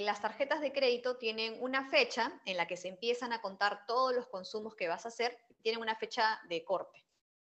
[0.00, 4.14] las tarjetas de crédito tienen una fecha en la que se empiezan a contar todos
[4.14, 7.04] los consumos que vas a hacer, tienen una fecha de corte,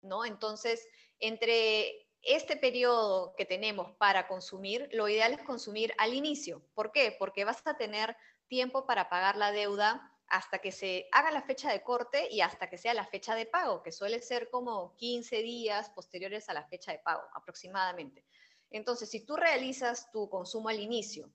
[0.02, 0.24] ¿no?
[0.24, 0.86] Entonces,
[1.20, 6.62] entre este periodo que tenemos para consumir, lo ideal es consumir al inicio.
[6.74, 7.14] ¿Por qué?
[7.18, 8.16] Porque vas a tener
[8.48, 12.68] tiempo para pagar la deuda hasta que se haga la fecha de corte y hasta
[12.68, 16.64] que sea la fecha de pago, que suele ser como 15 días posteriores a la
[16.64, 18.24] fecha de pago aproximadamente.
[18.70, 21.30] Entonces, si tú realizas tu consumo al inicio,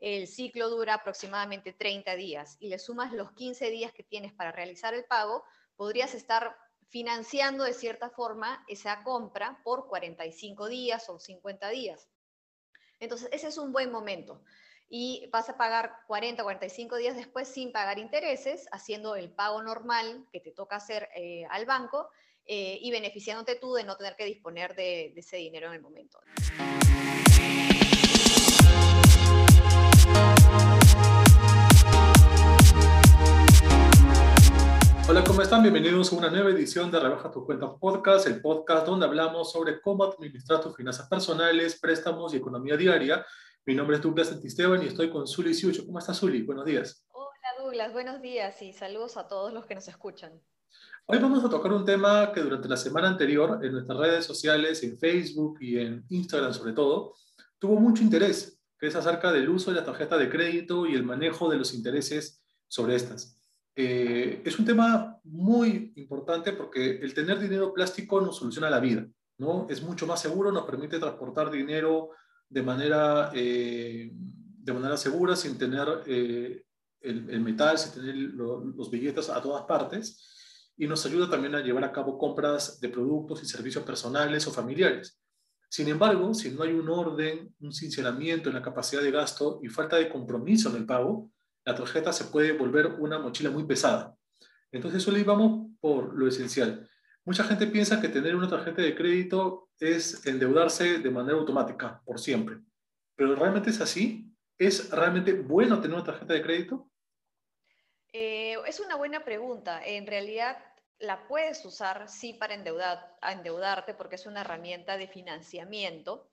[0.00, 4.52] el ciclo dura aproximadamente 30 días y le sumas los 15 días que tienes para
[4.52, 5.44] realizar el pago,
[5.76, 6.56] podrías estar
[6.88, 12.08] financiando de cierta forma esa compra por 45 días o 50 días.
[13.00, 14.42] Entonces, ese es un buen momento
[14.88, 20.26] y vas a pagar 40, 45 días después sin pagar intereses, haciendo el pago normal
[20.32, 22.08] que te toca hacer eh, al banco
[22.44, 25.80] eh, y beneficiándote tú de no tener que disponer de, de ese dinero en el
[25.80, 26.20] momento.
[35.06, 35.62] Hola, ¿cómo están?
[35.62, 39.80] Bienvenidos a una nueva edición de Rebaja tu cuenta podcast, el podcast donde hablamos sobre
[39.80, 43.24] cómo administrar tus finanzas personales, préstamos y economía diaria
[43.66, 45.86] mi nombre es Douglas Santisteban y estoy con Zuli Siucho.
[45.86, 46.42] ¿Cómo estás, Zuli?
[46.42, 47.06] Buenos días.
[47.12, 47.94] Hola, Douglas.
[47.94, 50.38] Buenos días y saludos a todos los que nos escuchan.
[51.06, 54.82] Hoy vamos a tocar un tema que durante la semana anterior en nuestras redes sociales,
[54.82, 57.14] en Facebook y en Instagram sobre todo,
[57.58, 61.02] tuvo mucho interés, que es acerca del uso de la tarjeta de crédito y el
[61.02, 63.38] manejo de los intereses sobre estas.
[63.76, 69.06] Eh, es un tema muy importante porque el tener dinero plástico nos soluciona la vida,
[69.38, 69.66] ¿no?
[69.68, 72.10] Es mucho más seguro, nos permite transportar dinero
[72.48, 76.64] de manera, eh, de manera segura, sin tener eh,
[77.00, 81.84] el, metal, sin tener los billetes a todas partes, y nos ayuda también a llevar
[81.84, 85.20] a cabo compras de productos y servicios personales o familiares.
[85.68, 89.68] Sin embargo, si no hay un orden, un sinceramiento en la capacidad de gasto y
[89.68, 91.32] falta de compromiso en el pago,
[91.64, 94.14] la tarjeta se puede volver una mochila muy pesada.
[94.70, 96.88] Entonces, solo vamos por lo esencial.
[97.24, 102.20] Mucha gente piensa que tener una tarjeta de crédito es endeudarse de manera automática, por
[102.20, 102.58] siempre.
[103.16, 104.30] Pero ¿realmente es así?
[104.58, 106.90] ¿Es realmente bueno tener una tarjeta de crédito?
[108.12, 109.84] Eh, es una buena pregunta.
[109.84, 110.58] En realidad
[110.98, 116.30] la puedes usar, sí, para endeudar, endeudarte, porque es una herramienta de financiamiento,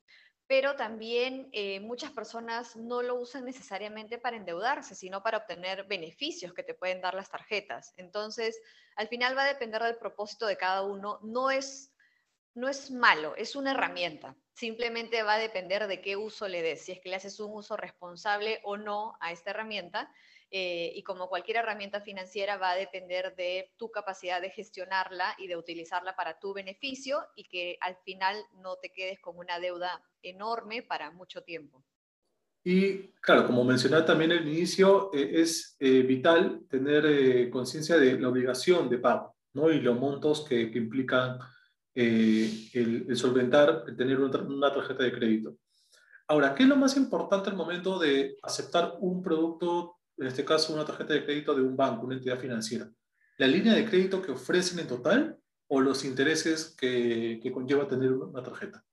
[0.52, 6.54] pero también eh, muchas personas no lo usan necesariamente para endeudarse, sino para obtener beneficios
[6.54, 7.94] que te pueden dar las tarjetas.
[7.96, 8.60] Entonces,
[8.98, 11.20] al final va a depender del propósito de cada uno.
[11.24, 11.94] No es,
[12.54, 14.36] no es malo, es una herramienta.
[14.52, 17.54] Simplemente va a depender de qué uso le des, si es que le haces un
[17.56, 20.12] uso responsable o no a esta herramienta
[20.54, 25.48] eh, y como cualquier herramienta financiera va a depender de tu capacidad de gestionarla y
[25.48, 30.04] de utilizarla para tu beneficio y que al final no te quedes con una deuda
[30.22, 31.82] enorme para mucho tiempo.
[32.66, 38.28] Y claro, como mencionaba también al inicio, eh, es eh, vital tener conciencia de la
[38.28, 39.72] obligación de pago ¿no?
[39.72, 41.40] y los montos que, implican
[41.94, 45.56] el, solventar, el tener una tarjeta de crédito.
[46.28, 50.74] Ahora, ¿qué es lo más importante al momento de aceptar un producto en este caso
[50.74, 52.90] una tarjeta de crédito de un banco, una entidad financiera,
[53.38, 58.44] la línea de crédito que ofrecen en total o los intereses que, conlleva tener una
[58.44, 58.84] tarjeta?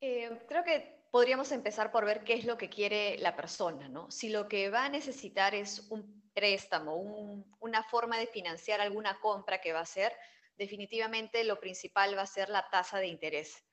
[0.00, 4.10] Eh, creo que podríamos empezar por ver qué es lo que quiere la persona, ¿no?
[4.10, 9.60] Si lo que va a necesitar es un préstamo, una forma de financiar alguna compra
[9.60, 10.12] que va a hacer,
[10.58, 13.64] definitivamente lo principal va a ser la tasa de interés,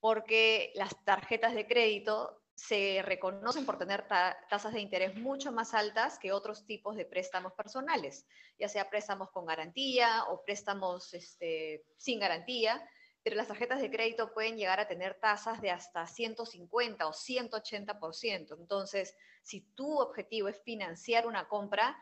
[0.00, 6.18] porque las tarjetas de crédito se reconocen por tener tasas de interés mucho más altas
[6.18, 8.26] que otros tipos de préstamos personales,
[8.58, 12.84] ya sea préstamos con garantía o préstamos este, sin garantía,
[13.22, 18.56] pero las tarjetas de crédito pueden llegar a tener tasas de hasta 150 o 180%.
[18.58, 19.14] Entonces,
[19.44, 21.96] si tu objetivo es financiar una compra,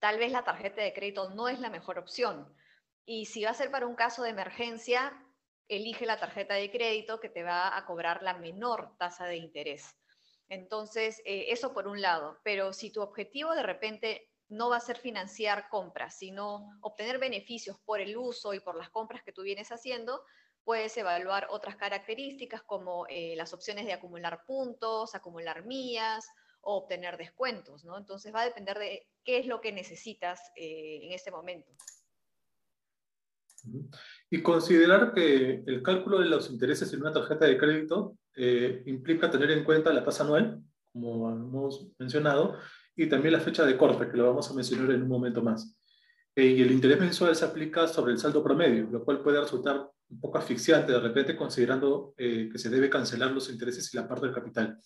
[0.00, 2.52] tal vez la tarjeta de crédito no es la mejor opción.
[3.04, 5.24] Y si va a ser para un caso de emergencia,
[5.68, 9.96] elige la tarjeta de crédito que te va a cobrar la menor tasa de interés.
[10.48, 14.80] Entonces, eh, eso por un lado, pero si tu objetivo de repente no va a
[14.80, 19.42] ser financiar compras, sino obtener beneficios por el uso y por las compras que tú
[19.42, 20.24] vienes haciendo,
[20.64, 26.26] puedes evaluar otras características como eh, las opciones de acumular puntos, acumular millas
[26.62, 27.96] o obtener descuentos, ¿no?
[27.96, 31.70] Entonces va a depender de qué es lo que necesitas eh, en este momento.
[34.30, 39.30] Y considerar que el cálculo de los intereses en una tarjeta de crédito eh, implica
[39.30, 40.60] tener en cuenta la tasa anual,
[40.92, 42.56] como hemos mencionado,
[42.94, 45.78] y también la fecha de corte, que lo vamos a mencionar en un momento más.
[46.34, 49.90] Eh, y el interés mensual se aplica sobre el saldo promedio, lo cual puede resultar
[50.10, 54.06] un poco asfixiante de repente considerando eh, que se debe cancelar los intereses y la
[54.06, 54.78] parte del capital.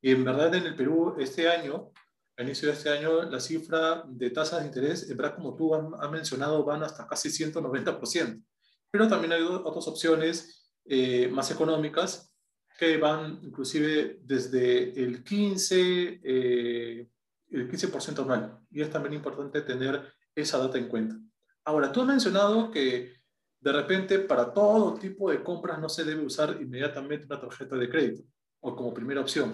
[0.00, 1.90] Y en verdad en el Perú este año,
[2.36, 5.74] a inicio de este año, la cifra de tasas de interés, en verdad como tú
[5.74, 8.42] has mencionado, van hasta casi 190%.
[8.90, 12.34] Pero también hay otras opciones eh, más económicas
[12.78, 17.08] que van inclusive desde el 15, eh,
[17.50, 18.58] el 15% anual.
[18.70, 21.16] Y es también importante tener esa data en cuenta.
[21.64, 23.20] Ahora, tú has mencionado que
[23.60, 27.90] de repente para todo tipo de compras no se debe usar inmediatamente una tarjeta de
[27.90, 28.22] crédito
[28.60, 29.52] o como primera opción.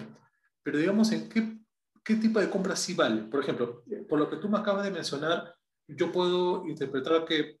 [0.63, 1.59] Pero digamos, ¿en qué,
[2.03, 3.23] qué tipo de compras sí vale?
[3.23, 5.53] Por ejemplo, por lo que tú me acabas de mencionar,
[5.87, 7.59] yo puedo interpretar que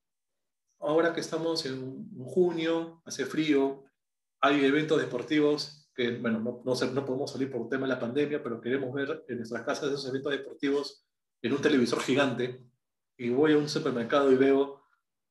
[0.79, 3.83] ahora que estamos en junio, hace frío,
[4.41, 8.41] hay eventos deportivos que, bueno, no, no, no podemos salir por tema de la pandemia,
[8.43, 11.07] pero queremos ver en nuestras casas esos eventos deportivos
[11.41, 12.63] en un televisor gigante
[13.17, 14.83] y voy a un supermercado y veo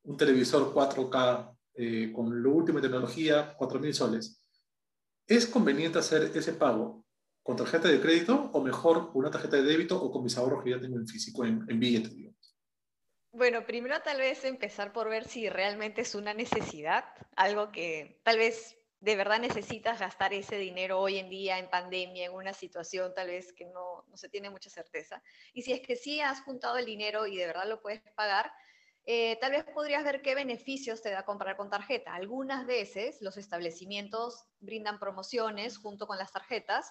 [0.03, 4.41] un televisor 4K eh, con la última tecnología, 4.000 soles.
[5.27, 7.05] ¿Es conveniente hacer ese pago
[7.43, 10.71] con tarjeta de crédito o mejor una tarjeta de débito o con mis ahorros que
[10.71, 12.36] ya tengo en físico, en, en billete, digamos?
[13.37, 17.05] Bueno, primero tal vez empezar por ver si realmente es una necesidad,
[17.37, 22.25] algo que tal vez de verdad necesitas gastar ese dinero hoy en día en pandemia,
[22.25, 25.23] en una situación tal vez que no, no se tiene mucha certeza.
[25.53, 28.51] Y si es que sí has juntado el dinero y de verdad lo puedes pagar,
[29.05, 32.15] eh, tal vez podrías ver qué beneficios te da comprar con tarjeta.
[32.15, 36.91] Algunas veces los establecimientos brindan promociones junto con las tarjetas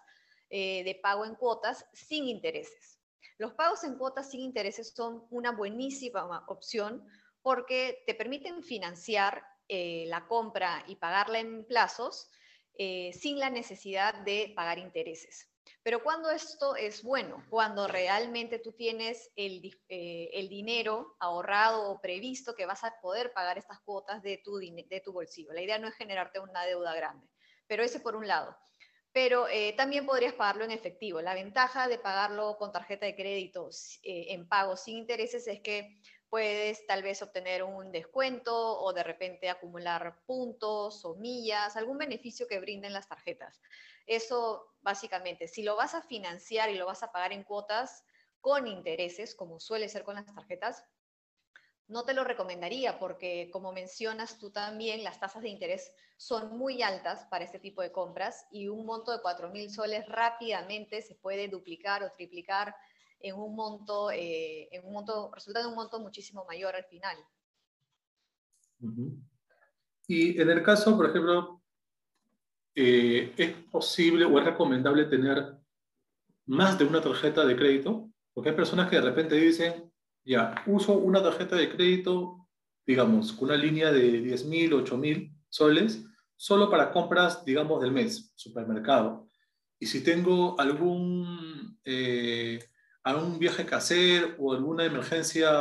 [0.51, 2.99] eh, de pago en cuotas sin intereses.
[3.37, 7.07] Los pagos en cuotas sin intereses son una buenísima opción
[7.41, 12.29] porque te permiten financiar eh, la compra y pagarla en plazos
[12.77, 15.49] sin la necesidad de pagar intereses.
[15.83, 22.55] Pero cuando esto es bueno, cuando realmente tú tienes el, eh, dinero ahorrado o previsto
[22.55, 25.53] que vas a poder pagar estas cuotas de tu bolsillo.
[25.53, 27.27] La idea no es generarte una deuda grande,
[27.67, 28.57] pero ese por un lado.
[29.15, 31.21] Pero eh, también podrías pagarlo en efectivo.
[31.21, 33.69] La ventaja de pagarlo con tarjeta de crédito
[34.03, 39.03] eh, en pago sin intereses es que puedes tal vez obtener un descuento o de
[39.03, 43.61] repente acumular puntos o millas, algún beneficio que brinden las tarjetas.
[44.05, 48.03] Eso básicamente, si lo vas a financiar y lo vas a pagar en cuotas
[48.41, 50.83] con intereses, como suele ser con las tarjetas,
[51.87, 56.81] no te lo recomendaría porque, como mencionas tú también, las tasas de interés son muy
[56.81, 61.47] altas para este tipo de compras y un monto de 4.000 soles rápidamente se puede
[61.47, 62.75] duplicar o triplicar
[63.19, 67.17] en un monto, eh, en un monto, resulta un monto muchísimo mayor al final.
[70.07, 71.61] Y en el caso, por ejemplo,
[72.75, 75.55] eh, ¿es posible o es recomendable tener
[76.45, 78.09] más de una tarjeta de crédito?
[78.33, 79.91] Porque hay personas que de repente dicen,
[80.25, 82.47] ya, uso una tarjeta de crédito,
[82.85, 86.03] digamos, con una línea de 10.000, 8.000 soles,
[86.35, 89.29] solo para compras, digamos, del mes, supermercado.
[89.79, 92.59] Y si tengo algún, eh,
[93.03, 95.51] algún viaje que hacer o alguna emergencia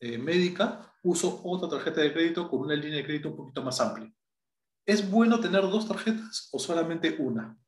[0.00, 3.80] eh, médica, uso otra tarjeta de crédito con una línea de crédito un poquito más
[3.80, 4.12] amplia.
[4.86, 7.58] ¿Es bueno tener dos tarjetas o solamente una?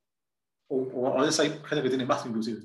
[0.68, 2.62] O, a veces hay gente que tiene más inclusive.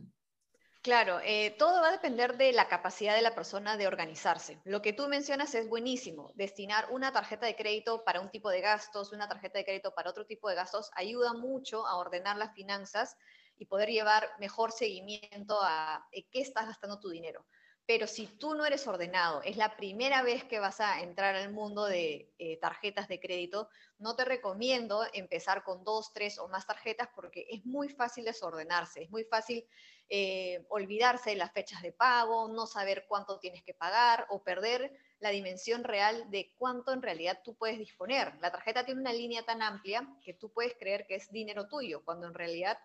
[0.85, 4.61] Claro, eh, todo va a depender de la capacidad de la persona de organizarse.
[4.65, 6.31] Lo que tú mencionas es buenísimo.
[6.35, 10.11] Destinar una tarjeta de crédito para un tipo de gastos, una tarjeta de crédito para
[10.11, 13.17] otro tipo de gastos, ayuda mucho a ordenar las finanzas
[13.57, 17.47] y poder llevar mejor seguimiento a qué estás gastando tu dinero.
[17.87, 21.51] Pero si tú no eres ordenado, es la primera vez que vas a entrar al
[21.51, 26.65] mundo de eh, tarjetas de crédito, no te recomiendo empezar con dos, tres o más
[26.65, 29.67] tarjetas porque es muy fácil desordenarse, es muy fácil
[30.09, 34.91] eh, olvidarse de las fechas de pago, no saber cuánto tienes que pagar o perder
[35.19, 38.35] la dimensión real de cuánto en realidad tú puedes disponer.
[38.39, 42.03] La tarjeta tiene una línea tan amplia que tú puedes creer que es dinero tuyo,
[42.03, 42.77] cuando en realidad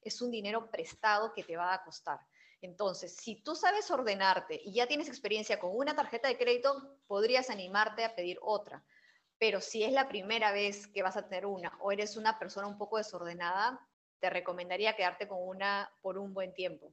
[0.00, 2.20] es un dinero prestado que te va a costar.
[2.62, 7.50] Entonces, si tú sabes ordenarte y ya tienes experiencia con una tarjeta de crédito, podrías
[7.50, 8.82] animarte a pedir otra.
[9.38, 12.66] Pero si es la primera vez que vas a tener una o eres una persona
[12.66, 13.86] un poco desordenada,
[14.20, 16.92] te recomendaría quedarte con una por un buen tiempo.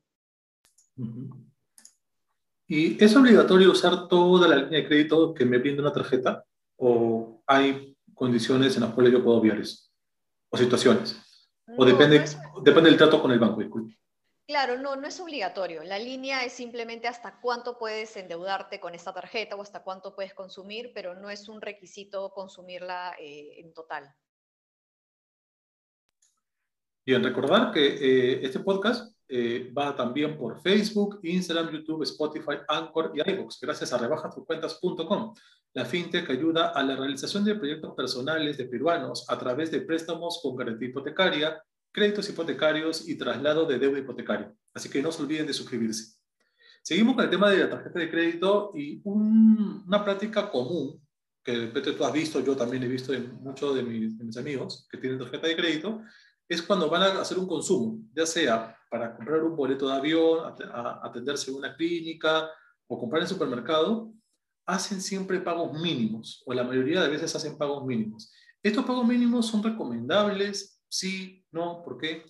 [2.67, 6.45] ¿Y es obligatorio usar toda la línea de crédito que me brinda una tarjeta?
[6.77, 9.89] ¿O hay condiciones en las cuales yo puedo obviar eso?
[10.49, 11.19] ¿O situaciones?
[11.77, 12.23] ¿O depende,
[12.63, 13.61] depende del trato con el banco?
[13.61, 13.97] Disculpe.
[14.47, 15.83] Claro, no, no es obligatorio.
[15.83, 20.33] La línea es simplemente hasta cuánto puedes endeudarte con esta tarjeta o hasta cuánto puedes
[20.33, 24.13] consumir, pero no es un requisito consumirla eh, en total.
[27.03, 33.11] Bien, recordar que eh, este podcast eh, va también por Facebook, Instagram, YouTube, Spotify, Anchor
[33.15, 35.33] y iVoox, gracias a rebajastuscuentas.com,
[35.73, 39.81] la fintech que ayuda a la realización de proyectos personales de peruanos a través de
[39.81, 44.53] préstamos con garantía hipotecaria, créditos hipotecarios y traslado de deuda hipotecaria.
[44.71, 46.19] Así que no se olviden de suscribirse.
[46.83, 51.01] Seguimos con el tema de la tarjeta de crédito y una práctica común
[51.43, 54.23] que de repente tú has visto, yo también he visto en muchos de mis, de
[54.23, 56.03] mis amigos que tienen tarjeta de crédito,
[56.53, 60.53] es cuando van a hacer un consumo, ya sea para comprar un boleto de avión,
[61.01, 62.49] atenderse en una clínica
[62.87, 64.11] o comprar en supermercado,
[64.65, 68.33] hacen siempre pagos mínimos, o la mayoría de veces hacen pagos mínimos.
[68.61, 70.83] ¿Estos pagos mínimos son recomendables?
[70.89, 72.25] Sí, no, ¿por qué?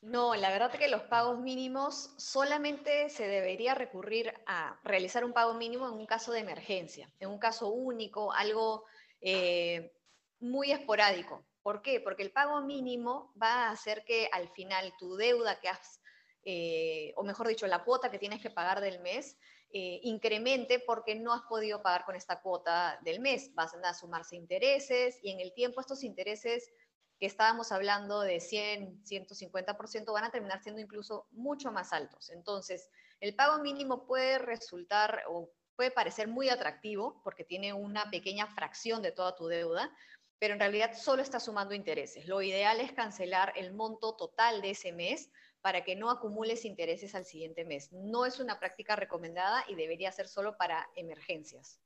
[0.00, 5.32] No, la verdad es que los pagos mínimos solamente se debería recurrir a realizar un
[5.32, 8.84] pago mínimo en un caso de emergencia, en un caso único, algo
[9.20, 9.92] eh,
[10.38, 11.44] muy esporádico.
[11.68, 12.00] ¿Por qué?
[12.00, 16.00] Porque el pago mínimo va a hacer que al final tu deuda que has,
[16.42, 19.36] eh, o mejor dicho, la cuota que tienes que pagar del mes,
[19.70, 23.52] eh, incremente porque no has podido pagar con esta cuota del mes.
[23.54, 26.72] Vas a sumarse intereses y en el tiempo estos intereses
[27.20, 32.30] que estábamos hablando de 100, 150%, van a terminar siendo incluso mucho más altos.
[32.30, 32.88] Entonces,
[33.20, 39.00] el pago mínimo puede resultar o puede parecer muy atractivo porque tiene una pequeña fracción
[39.00, 39.94] de toda tu deuda,
[40.38, 42.26] pero en realidad solo está sumando intereses.
[42.26, 45.30] Lo ideal es cancelar el monto total de ese mes
[45.60, 47.92] para que no acumules intereses al siguiente mes.
[47.92, 51.80] No es una práctica recomendada y debería ser solo para emergencias.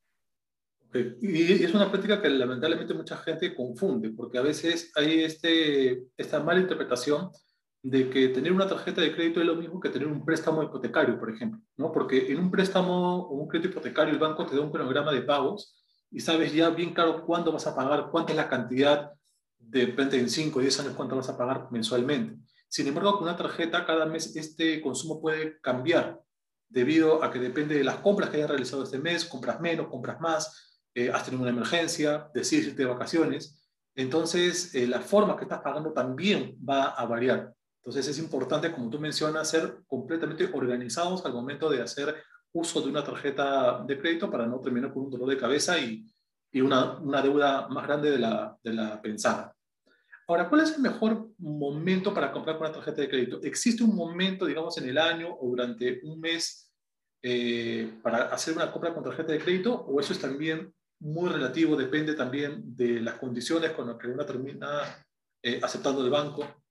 [1.23, 6.41] Y es una práctica que lamentablemente mucha gente confunde, porque a veces hay este, esta
[6.41, 7.31] mala interpretación
[7.83, 11.19] de que tener una tarjeta de crédito es lo mismo que tener un préstamo hipotecario,
[11.19, 11.91] por ejemplo, ¿no?
[11.91, 15.23] Porque en un préstamo o un crédito hipotecario el banco te da un cronograma de
[15.23, 15.82] pagos
[16.13, 19.13] y sabes ya bien claro cuándo vas a pagar, cuánta es la cantidad,
[19.59, 22.39] de repente en 5 o 10 años cuánto vas a pagar mensualmente.
[22.69, 26.21] Sin embargo, con una tarjeta cada mes este consumo puede cambiar
[26.69, 30.21] debido a que depende de las compras que hayas realizado este mes, compras menos, compras
[30.21, 33.63] más, eh, has tenido una emergencia, decides irte de vacaciones,
[33.95, 37.55] entonces eh, la forma que estás pagando también va a variar.
[37.77, 42.15] Entonces es importante, como tú mencionas, ser completamente organizados al momento de hacer
[42.53, 46.05] uso de una tarjeta de crédito para no terminar con un dolor de cabeza y,
[46.55, 49.55] una, una, deuda más grande de la, pensada.
[50.29, 53.41] Ahora, ¿cuál es el mejor momento para comprar con una tarjeta de crédito?
[53.43, 56.71] ¿Existe un momento, digamos, en el año o durante un mes
[57.23, 61.77] eh, para hacer una compra con tarjeta de crédito o eso es también muy relativo,
[61.77, 65.05] depende también de las condiciones con las que uno termina
[65.43, 66.62] eh, aceptando el banco.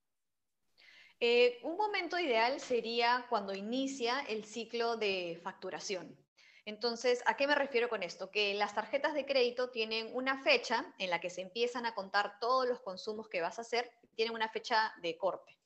[1.23, 6.17] Eh, un momento ideal sería cuando inicia el ciclo de facturación.
[6.65, 8.31] Entonces, ¿a qué me refiero con esto?
[8.31, 12.39] Que las tarjetas de crédito tienen una fecha en la que se empiezan a contar
[12.39, 15.59] todos los consumos que vas a hacer, tienen una fecha de corte,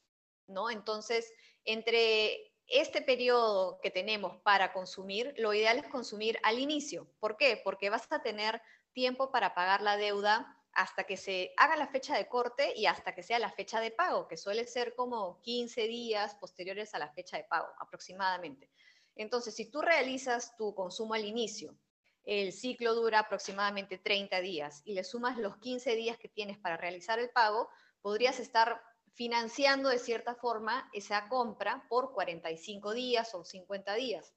[0.47, 0.69] ¿no?
[0.69, 1.33] Entonces,
[1.63, 7.07] entre este periodo que tenemos para consumir, lo ideal es consumir al inicio.
[7.21, 7.61] ¿Por qué?
[7.63, 12.17] Porque vas a tener tiempo para pagar la deuda hasta que se haga la fecha
[12.17, 15.87] de corte y hasta que sea la fecha de pago, que suele ser como 15
[15.87, 18.69] días posteriores a la fecha de pago aproximadamente.
[19.15, 21.77] Entonces, si tú realizas tu consumo al inicio,
[22.25, 26.75] el ciclo dura aproximadamente 30 días y le sumas los 15 días que tienes para
[26.75, 27.69] realizar el pago,
[28.01, 34.35] podrías estar financiando de cierta forma esa compra por 45 días o 50 días.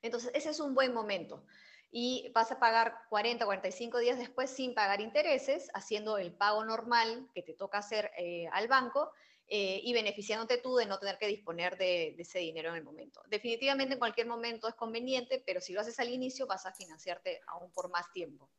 [0.00, 1.44] Entonces, ese es un buen momento.
[1.92, 7.28] Y vas a pagar 40, 45 días después sin pagar intereses, haciendo el pago normal
[7.34, 9.12] que te toca hacer eh, al banco
[9.46, 13.22] eh, y beneficiándote tú de no tener que disponer de, ese dinero en el momento.
[13.28, 17.40] Definitivamente en cualquier momento es conveniente, pero si lo haces al inicio vas a financiarte
[17.46, 18.50] aún por más tiempo.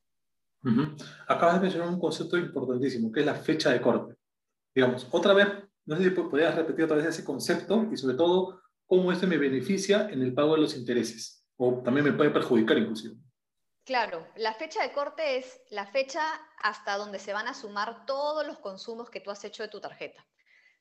[1.28, 4.16] Acabas de mencionar un concepto importantísimo, que es la fecha de corte
[4.76, 5.48] digamos, otra vez,
[5.86, 9.38] no sé si podrías repetir otra vez ese concepto y sobre todo cómo este me
[9.38, 11.43] beneficia en el pago de los intereses
[11.84, 13.16] también me puede perjudicar inclusive.
[13.86, 16.24] Claro, la fecha de corte es la fecha
[16.62, 19.82] hasta donde se van a sumar todos los consumos que tú has hecho de tu
[19.82, 20.26] tarjeta.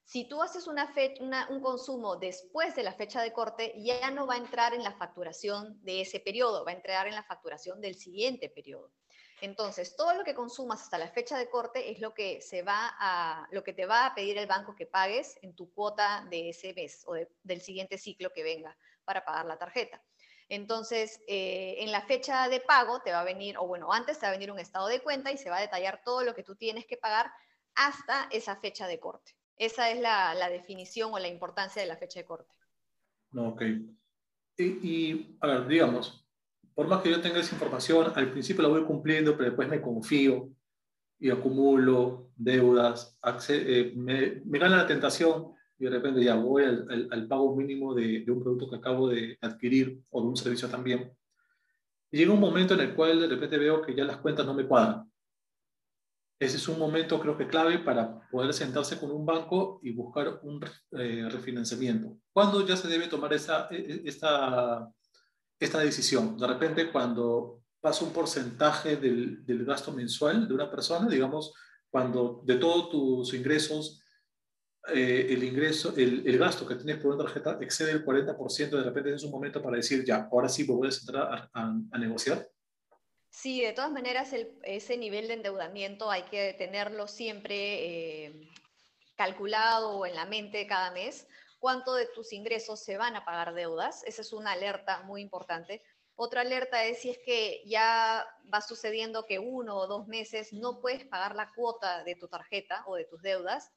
[0.04, 0.92] Si tú haces una
[1.48, 4.92] un consumo después de la fecha de corte, ya no va a entrar en la
[4.92, 8.92] facturación de ese periodo, va a entrar en la facturación del siguiente periodo.
[9.40, 12.94] Entonces, todo lo que consumas hasta la fecha de corte es lo que, se va
[13.00, 16.50] a, lo que te va a pedir el banco que pagues en tu cuota de
[16.50, 20.00] ese mes o del siguiente ciclo que venga para pagar la tarjeta.
[20.48, 24.26] Entonces, eh, en la fecha de pago te va a venir, o bueno, antes te
[24.26, 26.42] va a venir un estado de cuenta y se va a detallar todo lo que
[26.42, 27.30] tú tienes que pagar
[27.74, 29.32] hasta esa fecha de corte.
[29.56, 32.54] Esa es la, definición o la importancia de la fecha de corte.
[33.36, 33.62] Ok.
[34.56, 36.26] Y, y, a ver, digamos,
[36.74, 39.80] por más que yo tenga esa información, al principio la voy cumpliendo, pero después me
[39.80, 40.50] confío
[41.18, 43.16] y acumulo deudas,
[43.48, 48.40] eh, me, gana la tentación y de repente ya voy al, pago mínimo de, un
[48.40, 51.12] producto que acabo de adquirir o de un servicio también.
[52.08, 54.54] Y llega un momento en el cual de repente veo que ya las cuentas no
[54.54, 55.10] me cuadran.
[56.38, 60.38] ese es un momento creo que clave para poder sentarse con un banco y buscar
[60.44, 62.16] un eh, refinanciamiento.
[62.32, 64.88] ¿Cuándo ya se debe tomar esa, e, e, esta,
[65.58, 66.38] esta decisión?
[66.38, 71.52] De repente cuando pasa un porcentaje del, del gasto mensual de una persona, digamos,
[71.90, 74.01] cuando de todos tus ingresos,
[74.88, 78.82] eh, el ingreso, el, el, gasto que tienes por una tarjeta excede el 40%, de
[78.82, 82.48] repente es un momento para decir, ya, ahora sí me voy a centrar a, negociar.
[83.30, 84.34] Sí, de todas maneras,
[84.64, 87.54] ese nivel de endeudamiento hay que tenerlo siempre
[88.26, 88.50] eh,
[89.14, 91.28] calculado en la mente cada mes.
[91.60, 94.02] ¿Cuánto de tus ingresos se van a pagar deudas?
[94.04, 95.80] Esa es una alerta muy importante.
[96.16, 100.80] Otra alerta es si es que ya va sucediendo que uno o dos meses no
[100.80, 103.70] puedes pagar la cuota de tu tarjeta o de tus deudas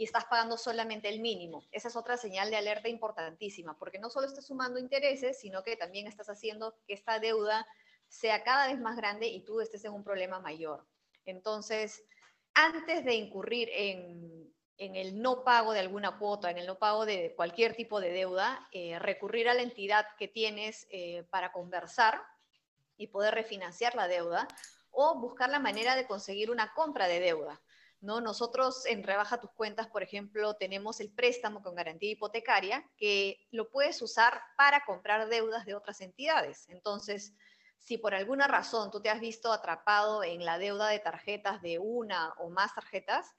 [0.00, 1.62] y estás pagando solamente el mínimo.
[1.70, 5.76] Esa es otra señal de alerta importantísima, porque no solo estás sumando intereses, sino que
[5.76, 7.66] también estás haciendo que esta deuda
[8.08, 10.86] sea cada vez más grande y tú estés en un problema mayor.
[11.26, 12.02] Entonces,
[12.54, 17.34] antes de incurrir en, el no pago de alguna cuota, en el no pago de
[17.36, 22.22] cualquier tipo de deuda, eh, recurrir a la entidad que tienes eh, para conversar
[22.96, 24.48] y poder refinanciar la deuda
[24.92, 27.60] o buscar la manera de conseguir una compra de deuda.
[28.00, 28.20] ¿No?
[28.20, 33.70] Nosotros en Rebaja tus cuentas, por ejemplo, tenemos el préstamo con garantía hipotecaria que lo
[33.70, 36.68] puedes usar para comprar deudas de otras entidades.
[36.68, 37.34] Entonces,
[37.78, 41.78] si por alguna razón tú te has visto atrapado en la deuda de tarjetas de
[41.78, 43.34] una o más tarjetas,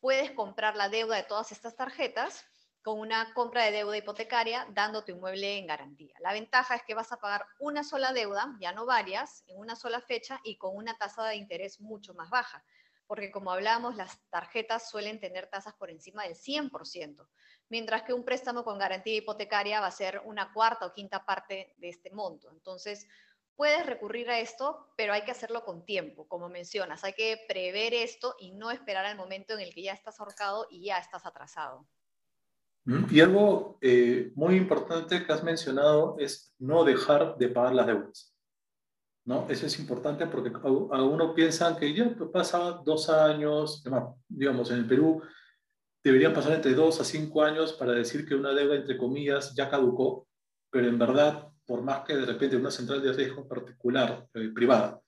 [0.00, 2.44] puedes comprar la deuda de todas estas tarjetas
[2.82, 6.14] con una compra de deuda hipotecaria dando tu inmueble en garantía.
[6.20, 9.74] La ventaja es que vas a pagar una sola deuda, ya no varias, en una
[9.74, 12.64] sola fecha y con una tasa de interés mucho más baja,
[13.06, 17.28] porque como hablamos, las tarjetas suelen tener tasas por encima del 100%,
[17.68, 21.74] mientras que un préstamo con garantía hipotecaria va a ser una cuarta o quinta parte
[21.78, 22.50] de este monto.
[22.50, 23.06] Entonces,
[23.56, 27.02] puedes recurrir a esto, pero hay que hacerlo con tiempo, como mencionas.
[27.04, 30.66] Hay que prever esto y no esperar al momento en el que ya estás ahorcado
[30.70, 31.86] y ya estás atrasado.
[32.84, 37.86] Mm, y algo eh, muy importante que has mencionado es no dejar de pagar las
[37.86, 38.35] deudas.
[39.26, 39.46] ¿No?
[39.48, 40.50] Eso es importante porque
[40.92, 43.84] algunos piensan que ya pasa dos años,
[44.28, 45.20] digamos, en el Perú
[46.02, 49.68] deberían pasar entre dos a cinco años para decir que una deuda, entre comillas, ya
[49.68, 50.26] caducó,
[50.70, 55.00] pero en verdad por más que de repente una central de riesgo particular, eh, privada,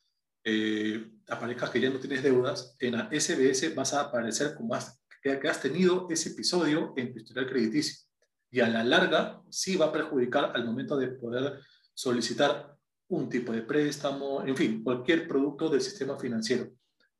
[0.45, 5.01] eh, aparezcas que ya no tienes deudas, en la SBS vas a aparecer como has,
[5.23, 8.05] que, has tenido ese episodio en tu historial crediticio.
[8.51, 11.61] Y a la larga sí va a perjudicar al momento de poder
[11.95, 12.78] solicitar
[13.09, 16.71] un tipo de préstamo, en fin, cualquier producto del sistema financiero.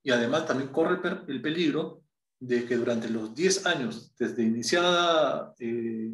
[0.03, 2.03] Y además también corre el peligro
[2.41, 6.11] de que durante los 10 años desde iniciada, eh,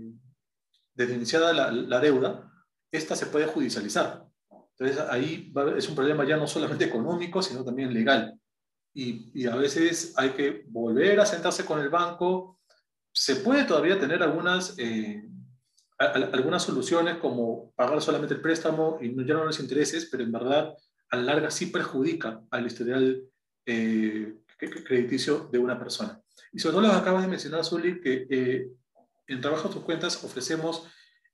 [0.94, 2.50] desde iniciada la, deuda,
[2.90, 4.24] esta se puede judicializar.
[4.78, 8.38] Entonces ahí es un problema ya no solamente económico, sino también legal.
[8.94, 12.60] Y, a veces hay que volver a sentarse con el banco.
[13.12, 15.28] Se puede todavía tener algunas, eh,
[15.98, 20.74] algunas soluciones como pagar solamente el préstamo y ya no los intereses, pero en verdad
[21.10, 23.22] a la larga sí perjudica al historial
[23.66, 26.20] eh, crediticio de una persona.
[26.52, 28.68] Y sobre todo lo que acabas de mencionar, Zuli, que eh,
[29.26, 30.88] en Trabajo tus Cuentas ofrecemos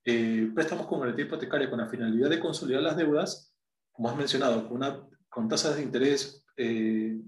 [0.05, 3.55] eh, préstamos con garantía hipotecaria con la finalidad de consolidar las deudas,
[3.93, 7.21] como has mencionado, con, una, con tasas de interés eh,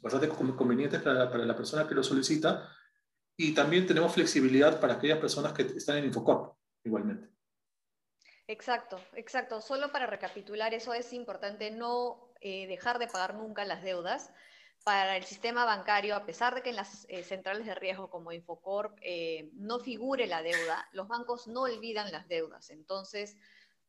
[0.00, 2.68] bastante convenientes para, para, la persona que lo solicita,
[3.36, 7.28] y también tenemos flexibilidad para aquellas personas que están en Infocorp, igualmente.
[8.46, 9.60] Exacto, exacto.
[9.60, 14.32] Solo para recapitular, eso es importante no eh, dejar de pagar nunca las deudas
[14.84, 18.32] para el sistema bancario, a pesar de que en las eh, centrales de riesgo como
[18.32, 22.70] Infocorp eh, no figure la deuda, los bancos no olvidan las deudas.
[22.70, 23.36] Entonces,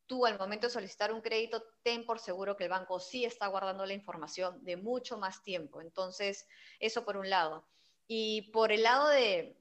[0.06, 3.46] tú al momento de solicitar un crédito, ten por seguro que el banco sí está
[3.46, 5.80] guardando la información de mucho más tiempo.
[5.80, 6.46] Entonces,
[6.80, 7.66] eso por un lado.
[8.06, 9.56] Y por el lado de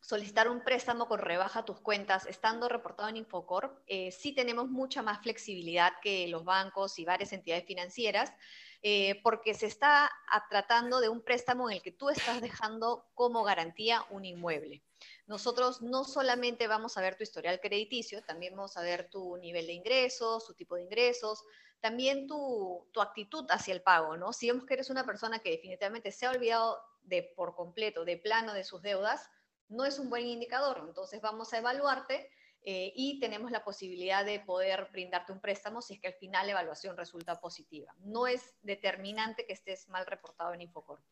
[0.00, 5.02] solicitar un préstamo con rebaja tus cuentas, estando reportado en Infocorp, eh, sí tenemos mucha
[5.02, 8.32] más flexibilidad que los bancos y varias entidades financieras
[8.82, 10.10] eh, porque se está
[10.48, 14.82] tratando de un préstamo en el que tú estás dejando como garantía un inmueble.
[15.26, 19.66] Nosotros no solamente vamos a ver tu historial crediticio, también vamos a ver tu nivel
[19.66, 21.44] de ingresos, su tipo de ingresos,
[21.80, 24.32] también tu, tu actitud hacia el pago, ¿no?
[24.32, 28.16] Si vemos que eres una persona que definitivamente se ha olvidado de por completo, de
[28.16, 29.30] plano de sus deudas,
[29.70, 30.84] no es un buen indicador.
[30.86, 32.28] Entonces vamos a evaluarte
[32.62, 36.46] eh, y tenemos la posibilidad de poder brindarte un préstamo si es que al final
[36.46, 37.94] la evaluación resulta positiva.
[38.00, 41.02] No es determinante que estés mal reportado en Infocorp.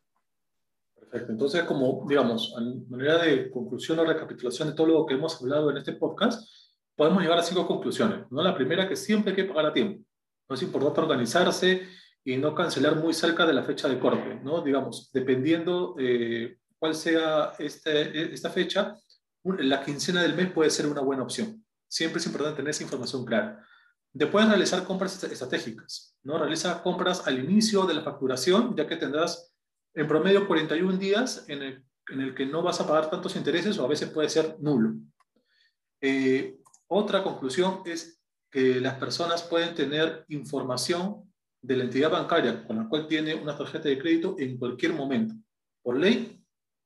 [0.93, 1.31] Perfecto.
[1.31, 5.71] Entonces, como, digamos, a manera de conclusión o recapitulación de todo lo que hemos hablado
[5.71, 6.47] en este podcast,
[6.95, 8.29] podemos llegar a cinco conclusiones.
[8.29, 8.43] ¿no?
[8.43, 10.03] La primera, que siempre hay que pagar a tiempo.
[10.49, 11.87] No es importante organizarse
[12.23, 14.61] y no cancelar muy cerca de la fecha de corte, ¿no?
[14.61, 18.95] Digamos, dependiendo eh, cuál sea este, esta fecha,
[19.43, 21.63] la quincena del mes puede ser una buena opción.
[21.87, 23.65] Siempre es importante tener esa información clara.
[24.11, 26.39] Después realizar compras estratégicas, ¿no?
[26.39, 29.53] Realiza compras al inicio de la facturación, ya que tendrás
[29.93, 33.77] en promedio 41 días en el, en el que no vas a pagar tantos intereses
[33.77, 34.95] o a veces puede ser nulo.
[36.01, 42.77] Eh, otra conclusión es que las personas pueden tener información de la entidad bancaria con
[42.77, 45.35] la cual tiene una tarjeta de crédito en cualquier momento.
[45.83, 46.38] Por ley,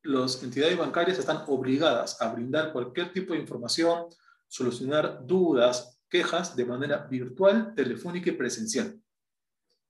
[0.04, 4.06] las entidades bancarias están obligadas a brindar cualquier tipo de información,
[4.48, 9.00] solucionar dudas, quejas de manera virtual, telefónica y presencial.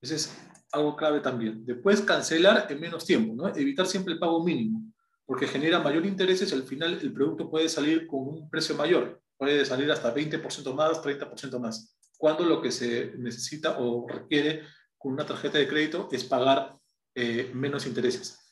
[0.02, 0.38] Ese es
[0.71, 1.65] algo clave también.
[1.65, 4.93] Después, cancelar en menos tiempo, evitar siempre el pago mínimo,
[5.26, 9.21] porque genera mayor interés y al final el producto puede salir con un precio mayor,
[9.38, 14.63] puede salir hasta 20% más, 30% más, cuando lo que se necesita o requiere
[14.97, 16.78] con una tarjeta de crédito es pagar
[17.15, 18.42] eh, menos intereses.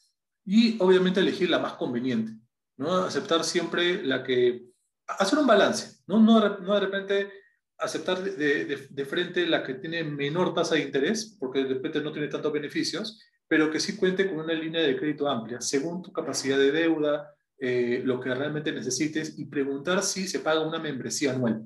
[0.45, 2.33] Y obviamente elegir la más conveniente,
[2.77, 2.97] ¿no?
[2.97, 4.65] aceptar siempre la que,
[5.07, 7.31] hacer un balance, no, no, no de repente
[7.77, 12.11] aceptar de, de, frente la que tiene menor tasa de interés, porque de repente no
[12.11, 16.13] tiene tantos beneficios, pero que sí cuente con una línea de crédito amplia, según tu
[16.13, 21.31] capacidad de deuda, eh, lo que realmente necesites, y preguntar si se paga una membresía
[21.33, 21.63] anual.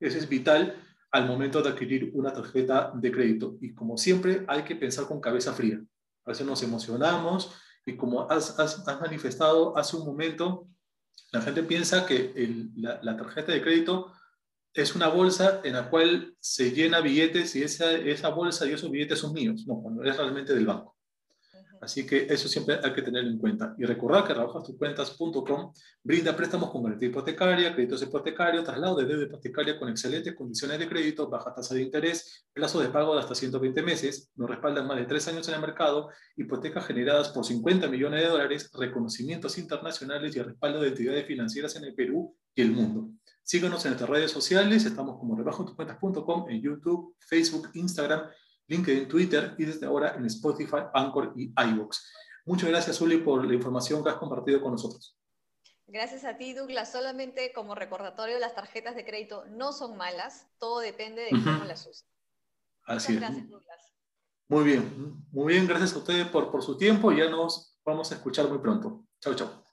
[0.00, 0.74] Eso es vital
[1.10, 3.56] al momento de adquirir una tarjeta de crédito.
[3.60, 5.80] Y como siempre, hay que pensar con cabeza fría.
[6.24, 7.54] A veces nos emocionamos
[7.86, 10.68] y como has, manifestado hace un momento,
[11.32, 12.34] la gente piensa que
[12.76, 14.12] la tarjeta de crédito
[14.74, 18.90] es una bolsa en la cual se llena billetes y esa, esa bolsa y esos
[18.90, 19.64] billetes son míos.
[19.66, 20.95] No, cuando es realmente del banco.
[21.80, 23.74] Así que eso siempre hay que tenerlo en cuenta.
[23.78, 29.78] Y recordar que trabajastuscuentas.com brinda préstamos con garantía hipotecaria, créditos hipotecarios, traslado de deuda hipotecaria
[29.78, 33.82] con excelentes condiciones de crédito, baja tasa de interés, plazo de pago de hasta 120
[33.82, 38.22] meses, nos respaldan más de tres años en el mercado, hipotecas generadas por 50 millones
[38.22, 42.72] de dólares, reconocimientos internacionales y el respaldo de entidades financieras en el Perú y el
[42.72, 43.10] mundo.
[43.42, 48.22] Síguenos en nuestras redes sociales, estamos como rebajostuscuentas.com en YouTube, Facebook, Instagram,
[48.68, 51.98] LinkedIn, Twitter y desde ahora en Spotify, Anchor y iVoox.
[52.46, 55.16] Muchas gracias, Uli, por la información que has compartido con nosotros.
[55.86, 56.90] Gracias a ti, Douglas.
[56.90, 61.86] Solamente como recordatorio, las tarjetas de crédito no son malas, todo depende de cómo las
[61.86, 62.06] uses.
[62.84, 63.92] Así Muchas gracias, Douglas.
[64.48, 68.10] Muy bien, muy bien, gracias a ustedes por, por su tiempo y ya nos vamos
[68.12, 69.06] a escuchar muy pronto.
[69.20, 69.65] Chao, chao.